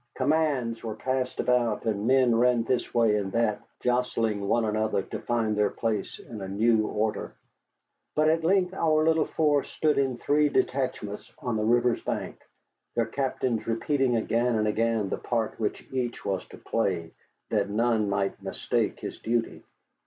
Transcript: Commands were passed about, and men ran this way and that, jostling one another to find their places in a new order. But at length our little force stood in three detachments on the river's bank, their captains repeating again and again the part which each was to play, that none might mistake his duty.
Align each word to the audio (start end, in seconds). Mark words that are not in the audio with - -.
Commands 0.15 0.83
were 0.83 0.95
passed 0.95 1.39
about, 1.39 1.85
and 1.85 2.07
men 2.07 2.35
ran 2.35 2.63
this 2.63 2.91
way 2.91 3.17
and 3.17 3.31
that, 3.33 3.61
jostling 3.81 4.47
one 4.47 4.65
another 4.65 5.03
to 5.03 5.19
find 5.19 5.55
their 5.55 5.69
places 5.69 6.25
in 6.27 6.41
a 6.41 6.47
new 6.47 6.87
order. 6.87 7.35
But 8.15 8.27
at 8.27 8.43
length 8.43 8.73
our 8.73 9.05
little 9.05 9.27
force 9.27 9.69
stood 9.69 9.99
in 9.99 10.17
three 10.17 10.49
detachments 10.49 11.31
on 11.37 11.55
the 11.55 11.63
river's 11.63 12.01
bank, 12.01 12.39
their 12.95 13.05
captains 13.05 13.67
repeating 13.67 14.15
again 14.15 14.55
and 14.55 14.67
again 14.67 15.07
the 15.09 15.19
part 15.19 15.59
which 15.59 15.87
each 15.93 16.25
was 16.25 16.45
to 16.47 16.57
play, 16.57 17.11
that 17.51 17.69
none 17.69 18.09
might 18.09 18.41
mistake 18.41 19.01
his 19.01 19.19
duty. 19.19 19.61